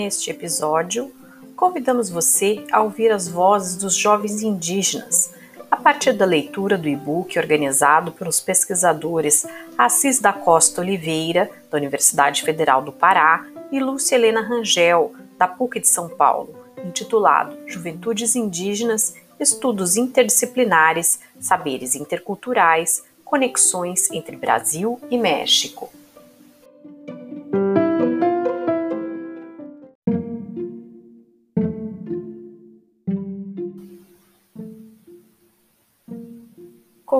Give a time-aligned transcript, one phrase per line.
[0.00, 1.12] Neste episódio,
[1.56, 5.34] convidamos você a ouvir as vozes dos jovens indígenas
[5.68, 9.44] a partir da leitura do e-book organizado pelos pesquisadores
[9.76, 15.80] Assis da Costa Oliveira, da Universidade Federal do Pará, e Lúcia Helena Rangel, da PUC
[15.80, 16.54] de São Paulo,
[16.84, 25.90] intitulado Juventudes Indígenas, Estudos Interdisciplinares, Saberes Interculturais, Conexões entre Brasil e México.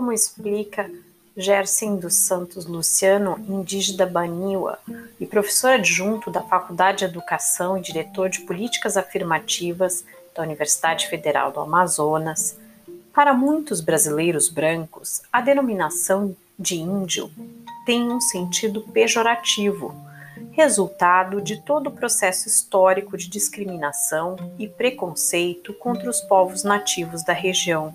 [0.09, 0.91] Como explica
[1.37, 4.79] Gerson dos Santos Luciano, indígena Baniwa
[5.21, 11.53] e professor adjunto da Faculdade de Educação e diretor de Políticas Afirmativas da Universidade Federal
[11.53, 12.57] do Amazonas,
[13.13, 17.31] para muitos brasileiros brancos, a denominação de índio
[17.85, 19.95] tem um sentido pejorativo,
[20.53, 27.35] resultado de todo o processo histórico de discriminação e preconceito contra os povos nativos da
[27.35, 27.95] região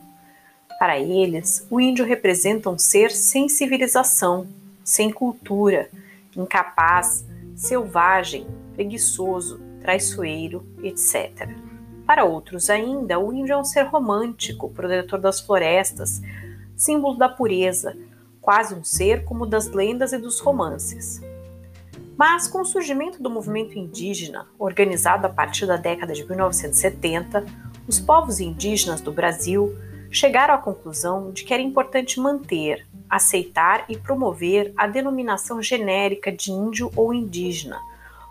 [0.84, 4.45] para eles, o índio representa um ser sem civilização,
[4.84, 5.90] sem cultura,
[6.36, 7.25] incapaz,
[7.56, 11.48] selvagem, preguiçoso, traiçoeiro, etc.
[12.06, 16.22] Para outros ainda, o índio é um ser romântico, protetor das florestas,
[16.75, 17.95] símbolo da pureza,
[18.42, 21.22] quase um ser como das lendas e dos romances.
[22.18, 27.45] Mas com o surgimento do movimento indígena, organizado a partir da década de 1970,
[27.88, 29.73] os povos indígenas do Brasil
[30.14, 36.52] chegaram à conclusão de que era importante manter, aceitar e promover a denominação genérica de
[36.52, 37.80] índio ou indígena,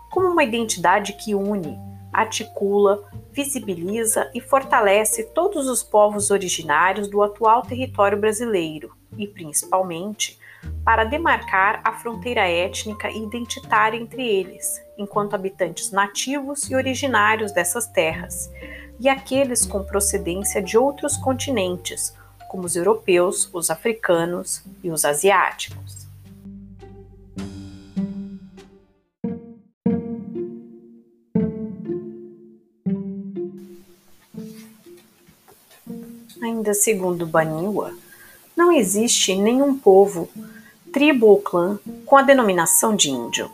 [0.09, 1.77] como uma identidade que une,
[2.11, 10.39] articula, visibiliza e fortalece todos os povos originários do atual território brasileiro e, principalmente,
[10.85, 17.87] para demarcar a fronteira étnica e identitária entre eles, enquanto habitantes nativos e originários dessas
[17.87, 18.49] terras,
[18.99, 22.13] e aqueles com procedência de outros continentes,
[22.49, 26.03] como os europeus, os africanos e os asiáticos.
[36.41, 37.93] Ainda segundo Baniwa,
[38.55, 40.29] não existe nenhum povo,
[40.91, 43.49] tribo ou clã com a denominação de índio.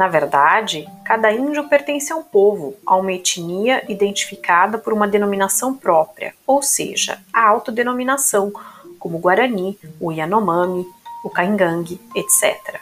[0.00, 5.76] Na verdade, cada índio pertence a um povo, a uma etnia identificada por uma denominação
[5.76, 8.50] própria, ou seja, a autodenominação,
[8.98, 10.86] como o Guarani, o Yanomami,
[11.22, 12.80] o Caingangue, etc.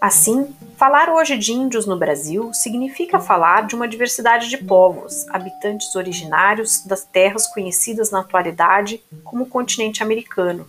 [0.00, 5.94] Assim, falar hoje de índios no Brasil significa falar de uma diversidade de povos, habitantes
[5.94, 10.66] originários das terras conhecidas na atualidade como continente americano.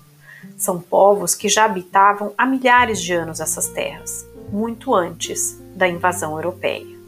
[0.55, 6.33] São povos que já habitavam há milhares de anos essas terras muito antes da invasão
[6.33, 6.99] europeia.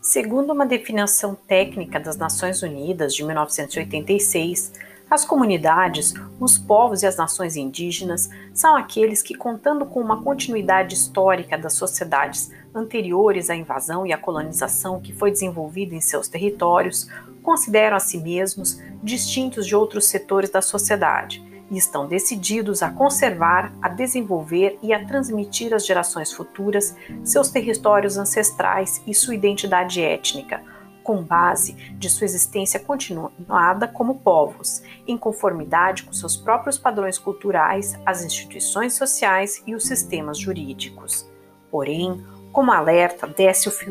[0.00, 4.72] Segundo uma definição técnica das Nações Unidas de 1986,
[5.14, 10.94] as comunidades, os povos e as nações indígenas são aqueles que, contando com uma continuidade
[10.94, 17.08] histórica das sociedades anteriores à invasão e à colonização que foi desenvolvida em seus territórios,
[17.44, 23.72] consideram a si mesmos distintos de outros setores da sociedade e estão decididos a conservar,
[23.80, 30.73] a desenvolver e a transmitir às gerações futuras seus territórios ancestrais e sua identidade étnica
[31.04, 37.96] com base de sua existência continuada como povos, em conformidade com seus próprios padrões culturais,
[38.04, 41.30] as instituições sociais e os sistemas jurídicos.
[41.70, 43.28] Porém, como alerta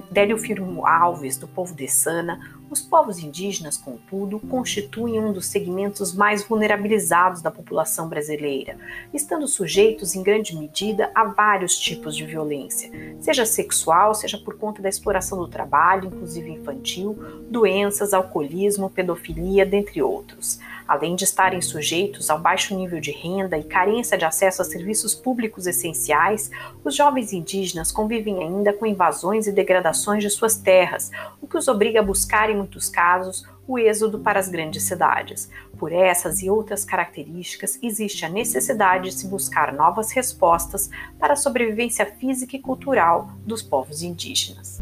[0.10, 2.40] Délio Firmo Alves, do povo de Sana,
[2.72, 8.78] os povos indígenas, contudo, constituem um dos segmentos mais vulnerabilizados da população brasileira,
[9.14, 12.90] estando sujeitos em grande medida a vários tipos de violência,
[13.20, 17.18] seja sexual, seja por conta da exploração do trabalho, inclusive infantil,
[17.50, 20.58] doenças, alcoolismo, pedofilia, dentre outros
[20.88, 25.16] além de estarem sujeitos ao baixo nível de renda e carência de acesso a serviços
[25.16, 26.52] públicos essenciais,
[26.84, 31.68] os jovens indígenas convivem ainda com invasões e degradações de suas terras, o que os
[31.68, 35.50] obriga a buscar, em muitos casos, o êxodo para as grandes cidades.
[35.78, 40.90] Por essas e outras características, existe a necessidade de se buscar novas respostas
[41.20, 44.82] para a sobrevivência física e cultural dos povos indígenas.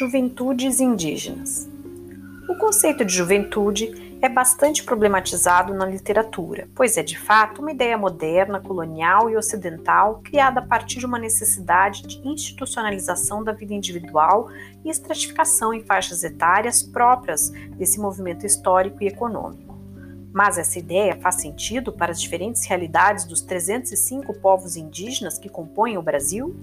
[0.00, 1.68] Juventudes indígenas.
[2.48, 7.98] O conceito de juventude é bastante problematizado na literatura, pois é de fato uma ideia
[7.98, 14.48] moderna, colonial e ocidental criada a partir de uma necessidade de institucionalização da vida individual
[14.82, 19.78] e estratificação em faixas etárias próprias desse movimento histórico e econômico.
[20.32, 25.98] Mas essa ideia faz sentido para as diferentes realidades dos 305 povos indígenas que compõem
[25.98, 26.56] o Brasil?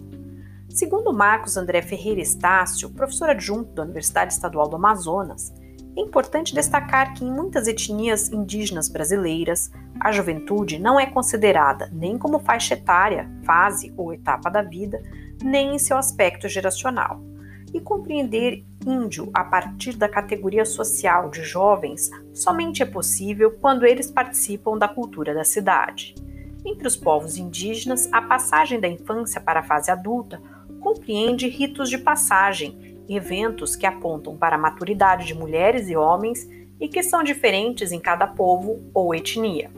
[0.78, 5.52] Segundo Marcos André Ferreira Estácio, professor adjunto da Universidade Estadual do Amazonas,
[5.98, 12.16] é importante destacar que em muitas etnias indígenas brasileiras, a juventude não é considerada nem
[12.16, 15.02] como faixa etária, fase ou etapa da vida,
[15.42, 17.24] nem em seu aspecto geracional.
[17.74, 24.12] E compreender índio a partir da categoria social de jovens somente é possível quando eles
[24.12, 26.14] participam da cultura da cidade.
[26.64, 30.40] Entre os povos indígenas, a passagem da infância para a fase adulta
[30.88, 36.48] compreende ritos de passagem eventos que apontam para a maturidade de mulheres e homens
[36.80, 39.70] e que são diferentes em cada povo ou etnia.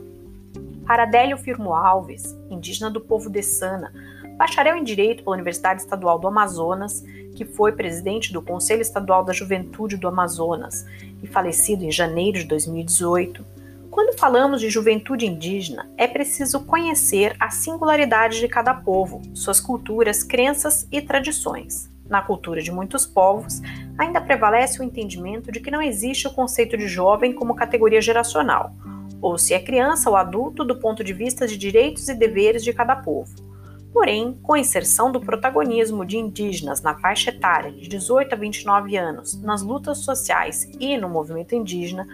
[0.86, 3.92] Para Adélio Firmo Alves, indígena do povo de Sana,
[4.36, 7.02] bacharel em Direito pela Universidade Estadual do Amazonas,
[7.34, 10.86] que foi presidente do Conselho Estadual da Juventude do Amazonas
[11.20, 13.44] e falecido em janeiro de 2018,
[13.90, 20.22] quando falamos de juventude indígena, é preciso conhecer a singularidade de cada povo, suas culturas,
[20.22, 21.90] crenças e tradições.
[22.08, 23.60] Na cultura de muitos povos,
[23.98, 28.72] ainda prevalece o entendimento de que não existe o conceito de jovem como categoria geracional,
[29.20, 32.72] ou se é criança ou adulto do ponto de vista de direitos e deveres de
[32.72, 33.50] cada povo.
[33.92, 38.96] Porém, com a inserção do protagonismo de indígenas na faixa etária de 18 a 29
[38.96, 42.06] anos nas lutas sociais e no movimento indígena,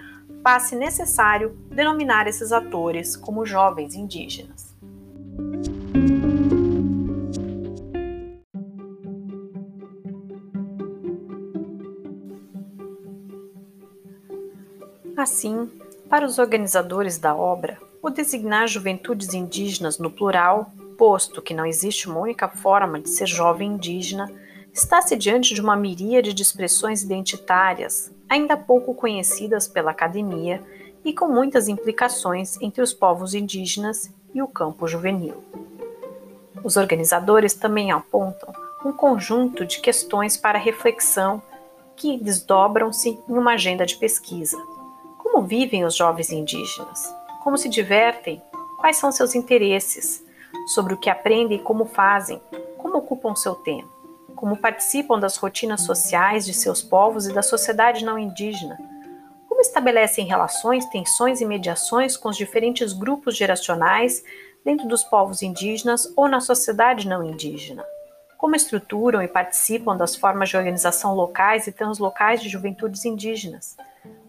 [0.46, 4.76] faz-se necessário denominar esses atores como jovens indígenas.
[15.16, 15.69] Assim,
[16.08, 22.08] para os organizadores da obra, o designar juventudes indígenas no plural, posto que não existe
[22.08, 24.32] uma única forma de ser jovem indígena,
[24.72, 30.62] está-se diante de uma miríade de expressões identitárias, ainda pouco conhecidas pela academia
[31.05, 35.43] e com muitas implicações entre os povos indígenas e o campo juvenil.
[36.64, 38.52] Os organizadores também apontam
[38.84, 41.43] um conjunto de questões para reflexão
[41.94, 44.56] que desdobram-se em uma agenda de pesquisa,
[45.37, 47.14] como vivem os jovens indígenas?
[47.44, 48.40] Como se divertem?
[48.78, 50.25] Quais são seus interesses?
[50.69, 52.40] Sobre o que aprendem e como fazem?
[52.78, 53.95] Como ocupam seu tempo?
[54.37, 58.79] Como participam das rotinas sociais de seus povos e da sociedade não indígena?
[59.49, 64.23] Como estabelecem relações, tensões e mediações com os diferentes grupos geracionais
[64.62, 67.83] dentro dos povos indígenas ou na sociedade não indígena?
[68.37, 73.75] Como estruturam e participam das formas de organização locais e translocais de juventudes indígenas?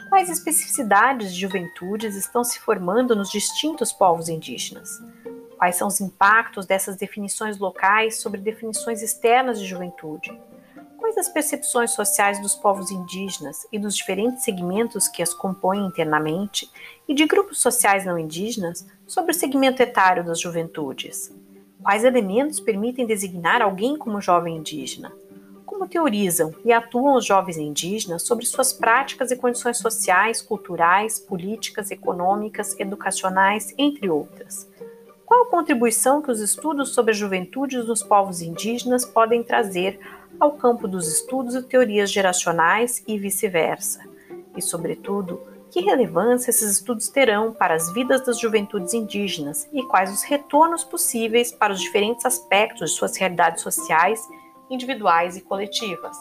[0.07, 4.89] Quais especificidades de juventudes estão se formando nos distintos povos indígenas?
[5.57, 10.39] Quais são os impactos dessas definições locais sobre definições externas de juventude?
[10.98, 16.69] Quais as percepções sociais dos povos indígenas e dos diferentes segmentos que as compõem internamente
[17.07, 21.33] e de grupos sociais não indígenas sobre o segmento etário das juventudes?
[21.81, 25.11] Quais elementos permitem designar alguém como jovem indígena?
[25.78, 31.92] como teorizam e atuam os jovens indígenas sobre suas práticas e condições sociais, culturais, políticas,
[31.92, 34.68] econômicas, educacionais, entre outras.
[35.27, 39.99] Qual a contribuição que os estudos sobre a juventude nos povos indígenas podem trazer
[40.39, 43.99] ao campo dos estudos e teorias geracionais e vice-versa?
[44.55, 50.13] E, sobretudo, que relevância esses estudos terão para as vidas das juventudes indígenas e quais
[50.13, 54.25] os retornos possíveis para os diferentes aspectos de suas realidades sociais
[54.69, 56.15] individuais e coletivas.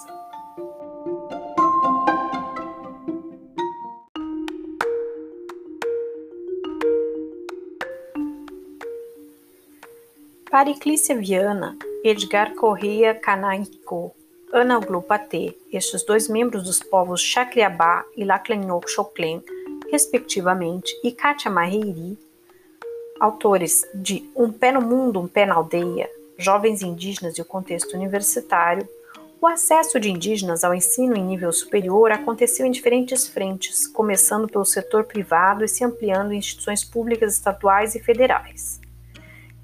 [10.56, 14.14] Pariclícia Viana, Edgar Correia Canaicô,
[14.50, 19.44] Ana Glupatê, estes dois membros dos povos Chacriabá e Laclenhoc Choclen,
[19.92, 22.18] respectivamente, e Kátia Marreiri,
[23.20, 26.08] autores de Um Pé no Mundo, Um Pé na Aldeia,
[26.38, 28.88] jovens indígenas e o contexto universitário,
[29.38, 34.64] o acesso de indígenas ao ensino em nível superior aconteceu em diferentes frentes, começando pelo
[34.64, 38.85] setor privado e se ampliando em instituições públicas estaduais e federais.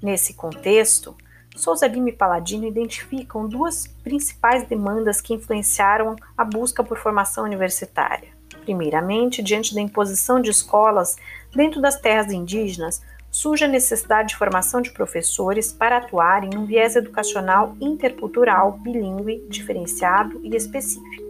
[0.03, 1.15] Nesse contexto,
[1.55, 8.27] Souza Lima e Paladino identificam duas principais demandas que influenciaram a busca por formação universitária.
[8.65, 11.15] Primeiramente, diante da imposição de escolas
[11.55, 16.65] dentro das terras indígenas, surge a necessidade de formação de professores para atuar em um
[16.65, 21.23] viés educacional intercultural, bilíngue, diferenciado e específico.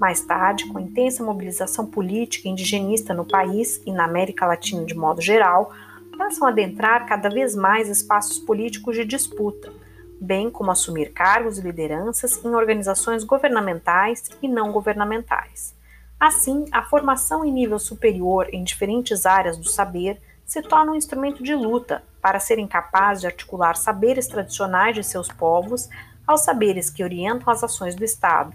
[0.00, 5.20] Mais tarde, com intensa mobilização política indigenista no país e na América Latina de modo
[5.20, 5.70] geral,
[6.16, 9.72] passam a adentrar cada vez mais espaços políticos de disputa,
[10.20, 15.74] bem como assumir cargos e lideranças em organizações governamentais e não governamentais.
[16.18, 21.42] Assim, a formação em nível superior em diferentes áreas do saber se torna um instrumento
[21.42, 25.88] de luta para serem capazes de articular saberes tradicionais de seus povos
[26.26, 28.54] aos saberes que orientam as ações do Estado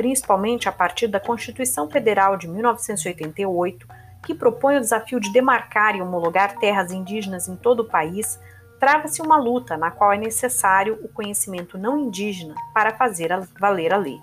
[0.00, 3.86] principalmente a partir da Constituição Federal de 1988,
[4.22, 8.38] que propõe o desafio de demarcar e homologar terras indígenas em todo o país,
[8.78, 13.96] trava-se uma luta na qual é necessário o conhecimento não indígena para fazer valer a
[13.96, 14.20] lei.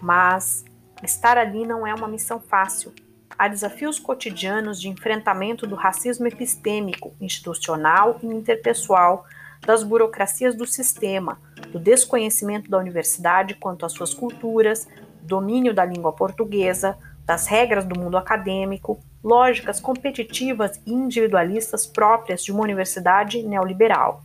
[0.00, 0.64] Mas
[1.02, 2.92] estar ali não é uma missão fácil.
[3.38, 9.24] Há desafios cotidianos de enfrentamento do racismo epistêmico, institucional e interpessoal
[9.64, 11.38] das burocracias do sistema,
[11.70, 14.88] do desconhecimento da universidade quanto às suas culturas,
[15.22, 16.96] domínio da língua portuguesa,
[17.28, 24.24] das regras do mundo acadêmico, lógicas competitivas e individualistas próprias de uma universidade neoliberal.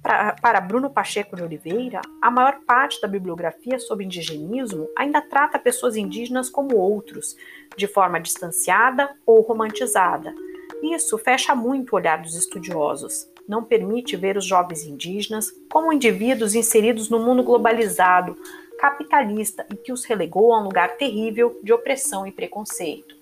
[0.00, 5.58] Para, para Bruno Pacheco de Oliveira, a maior parte da bibliografia sobre indigenismo ainda trata
[5.58, 7.36] pessoas indígenas como outros,
[7.76, 10.32] de forma distanciada ou romantizada.
[10.80, 16.54] Isso fecha muito o olhar dos estudiosos não permite ver os jovens indígenas como indivíduos
[16.54, 18.36] inseridos no mundo globalizado,
[18.78, 23.18] capitalista e que os relegou a um lugar terrível de opressão e preconceito.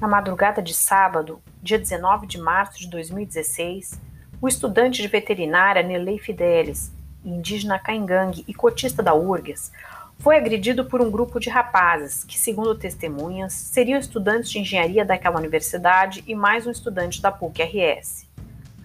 [0.00, 4.00] Na madrugada de sábado, dia 19 de março de 2016,
[4.40, 6.90] o estudante de veterinária Nelei Fidelis,
[7.22, 9.70] indígena caingangue e cotista da URGS,
[10.20, 15.38] foi agredido por um grupo de rapazes que, segundo testemunhas, seriam estudantes de engenharia daquela
[15.38, 18.28] universidade e mais um estudante da PUC-RS.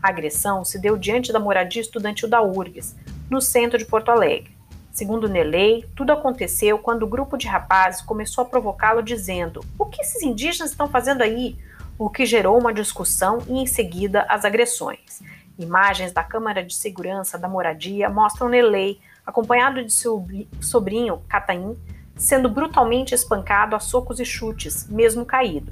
[0.01, 2.95] A agressão se deu diante da moradia estudantil da URGS,
[3.29, 4.55] no centro de Porto Alegre.
[4.93, 10.01] Segundo Nelei, tudo aconteceu quando o grupo de rapazes começou a provocá-lo dizendo: O que
[10.01, 11.57] esses indígenas estão fazendo aí?
[11.97, 15.21] O que gerou uma discussão e, em seguida, as agressões.
[15.59, 20.25] Imagens da Câmara de Segurança da Moradia mostram Nelei, acompanhado de seu
[20.61, 21.77] sobrinho, Cataim,
[22.15, 25.71] sendo brutalmente espancado a socos e chutes, mesmo caído.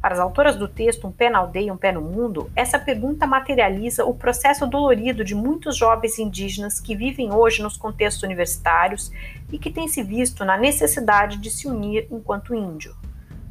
[0.00, 3.26] Para as autoras do texto Um Pé na Aldeia, Um Pé no Mundo, essa pergunta
[3.26, 9.10] materializa o processo dolorido de muitos jovens indígenas que vivem hoje nos contextos universitários
[9.50, 12.94] e que têm se visto na necessidade de se unir enquanto índio.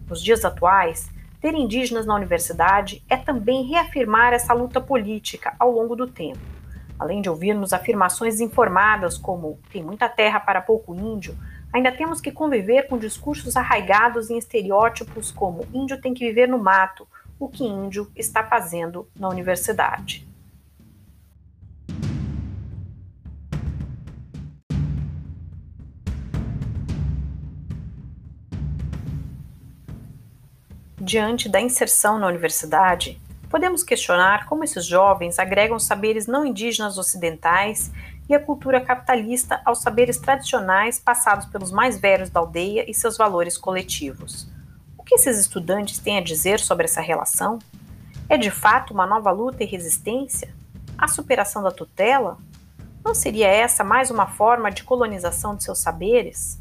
[0.07, 1.09] Nos dias atuais,
[1.41, 6.52] ter indígenas na universidade é também reafirmar essa luta política ao longo do tempo.
[7.03, 11.38] Além de ouvirmos afirmações informadas como tem muita terra para pouco índio,
[11.74, 16.57] ainda temos que conviver com discursos arraigados em estereótipos como índio tem que viver no
[16.57, 17.05] mato,
[17.38, 20.25] o que índio está fazendo na universidade.
[31.01, 33.22] Diante da inserção na universidade,
[33.53, 37.91] podemos questionar como esses jovens agregam saberes não indígenas ocidentais
[38.27, 43.15] e a cultura capitalista aos saberes tradicionais passados pelos mais velhos da aldeia e seus
[43.15, 44.50] valores coletivos.
[44.98, 47.60] O que esses estudantes têm a dizer sobre essa relação?
[48.27, 50.51] É de fato uma nova luta e resistência?
[50.98, 52.39] A superação da tutela?
[53.05, 56.60] Não seria essa mais uma forma de colonização de seus saberes?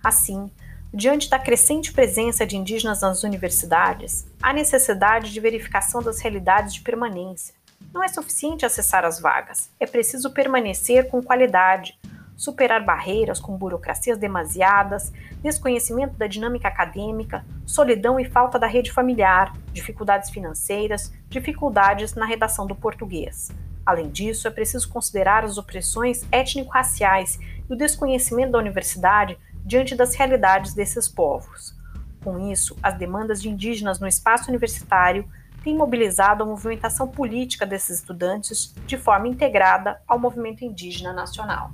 [0.00, 0.48] Assim,
[0.96, 6.82] Diante da crescente presença de indígenas nas universidades, há necessidade de verificação das realidades de
[6.82, 7.52] permanência.
[7.92, 11.98] Não é suficiente acessar as vagas, é preciso permanecer com qualidade,
[12.36, 19.52] superar barreiras com burocracias demasiadas, desconhecimento da dinâmica acadêmica, solidão e falta da rede familiar,
[19.72, 23.50] dificuldades financeiras, dificuldades na redação do português.
[23.84, 30.14] Além disso, é preciso considerar as opressões étnico-raciais e o desconhecimento da universidade diante das
[30.14, 31.74] realidades desses povos.
[32.22, 35.28] Com isso, as demandas de indígenas no espaço universitário
[35.62, 41.72] têm mobilizado a movimentação política desses estudantes de forma integrada ao movimento indígena nacional.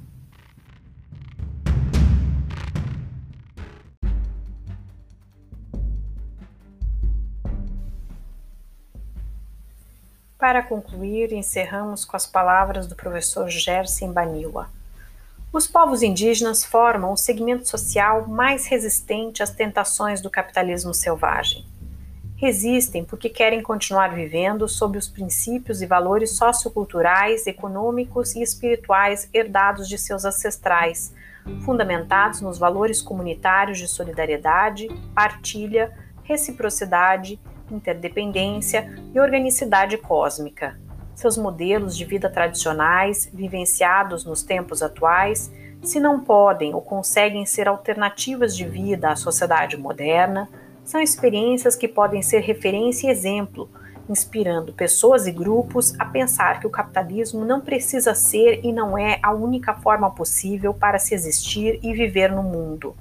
[10.38, 14.70] Para concluir, encerramos com as palavras do professor Gerson Baniwa.
[15.52, 21.66] Os povos indígenas formam o segmento social mais resistente às tentações do capitalismo selvagem.
[22.36, 29.88] Resistem porque querem continuar vivendo sob os princípios e valores socioculturais, econômicos e espirituais herdados
[29.88, 31.12] de seus ancestrais,
[31.64, 35.92] fundamentados nos valores comunitários de solidariedade, partilha,
[36.22, 40.78] reciprocidade, interdependência e organicidade cósmica.
[41.20, 47.68] Seus modelos de vida tradicionais, vivenciados nos tempos atuais, se não podem ou conseguem ser
[47.68, 50.48] alternativas de vida à sociedade moderna,
[50.82, 53.68] são experiências que podem ser referência e exemplo,
[54.08, 59.18] inspirando pessoas e grupos a pensar que o capitalismo não precisa ser e não é
[59.22, 62.96] a única forma possível para se existir e viver no mundo.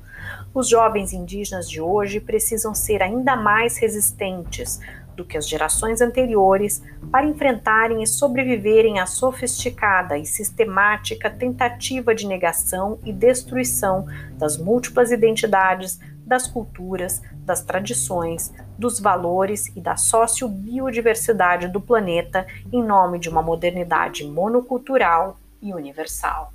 [0.54, 4.82] Os jovens indígenas de hoje precisam ser ainda mais resistentes
[5.20, 12.26] do que as gerações anteriores para enfrentarem e sobreviverem à sofisticada e sistemática tentativa de
[12.26, 14.08] negação e destruição
[14.38, 22.82] das múltiplas identidades, das culturas, das tradições, dos valores e da sociobiodiversidade do planeta em
[22.82, 26.54] nome de uma modernidade monocultural e universal.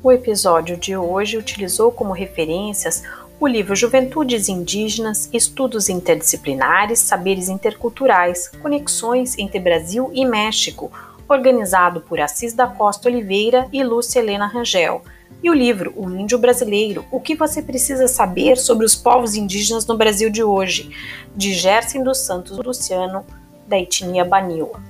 [0.00, 3.02] O episódio de hoje utilizou como referências
[3.40, 10.92] o livro Juventudes Indígenas, Estudos Interdisciplinares, Saberes Interculturais, Conexões entre Brasil e México,
[11.28, 15.02] organizado por Assis da Costa Oliveira e Lúcia Helena Rangel,
[15.42, 19.84] e o livro O Índio Brasileiro: O que você precisa saber sobre os povos indígenas
[19.84, 20.90] no Brasil de hoje,
[21.34, 23.24] de Gerson dos Santos Luciano,
[23.66, 24.80] da etnia Baniwa.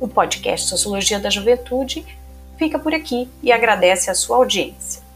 [0.00, 2.06] O podcast Sociologia da Juventude
[2.58, 5.07] fica por aqui e agradece a sua audiência.